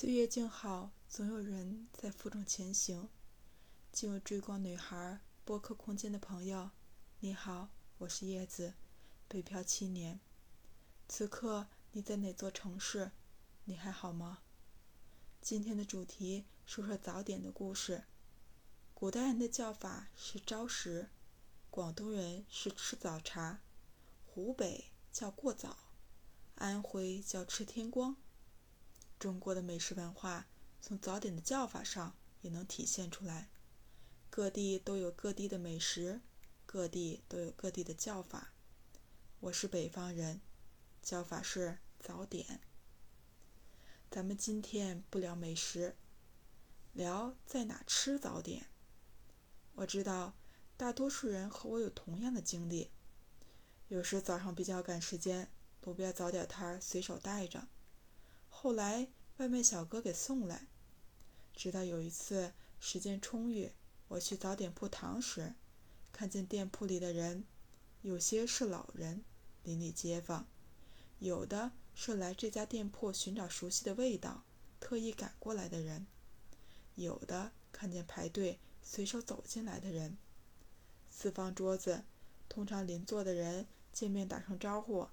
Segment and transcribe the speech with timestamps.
[0.00, 3.08] 岁月静好，总有人在负重前行。
[3.90, 6.70] 进入追光女孩播客空间的朋友，
[7.18, 8.74] 你好，我是叶子，
[9.26, 10.20] 北漂七年。
[11.08, 13.10] 此刻你在哪座城市？
[13.64, 14.38] 你还好吗？
[15.40, 18.04] 今天的主题说说早点的故事。
[18.94, 21.08] 古代人的叫法是朝食，
[21.70, 23.62] 广东人是吃早茶，
[24.24, 25.76] 湖北叫过早，
[26.54, 28.14] 安徽叫吃天光。
[29.18, 30.46] 中国的美食文化
[30.80, 33.48] 从早点的叫法上也能体现出来，
[34.30, 36.20] 各地都有各地的美食，
[36.64, 38.52] 各地都有各地的叫法。
[39.40, 40.40] 我是北方人，
[41.02, 42.60] 叫法是早点。
[44.08, 45.96] 咱们今天不聊美食，
[46.92, 48.66] 聊在哪吃早点。
[49.74, 50.34] 我知道
[50.76, 52.92] 大多数人和我有同样的经历，
[53.88, 55.50] 有时早上比较赶时间，
[55.82, 57.66] 路边早点摊随手带着。
[58.60, 60.66] 后来外卖小哥给送来，
[61.54, 63.70] 直到有一次时间充裕，
[64.08, 65.54] 我去早点铺堂时，
[66.12, 67.44] 看见店铺里的人，
[68.02, 69.22] 有些是老人、
[69.62, 70.48] 邻里街坊，
[71.20, 74.42] 有的是来这家店铺寻找熟悉的味道，
[74.80, 76.08] 特意赶过来的人，
[76.96, 80.18] 有的看见排队随手走进来的人。
[81.08, 82.02] 四方桌子，
[82.48, 85.06] 通常邻座的人见面打声招呼。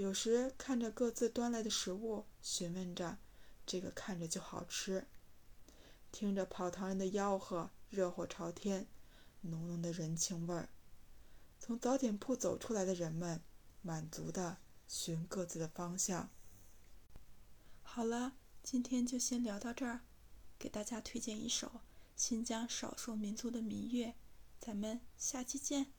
[0.00, 3.18] 有时看着各自端来的食物，询问着
[3.66, 5.06] ：“这个看着就好吃。”
[6.10, 8.86] 听着跑堂人的吆喝，热火朝天，
[9.42, 10.70] 浓浓的人情味儿。
[11.58, 13.42] 从早点铺走出来的人们，
[13.82, 14.56] 满足的
[14.88, 16.30] 寻各自的方向。
[17.82, 20.00] 好了，今天就先聊到这儿，
[20.58, 21.82] 给大家推荐一首
[22.16, 24.14] 新疆少数民族的民乐，
[24.58, 25.92] 咱们下期见。